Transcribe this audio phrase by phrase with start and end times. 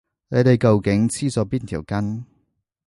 [0.29, 2.25] 你哋究竟黐咗邊條筋？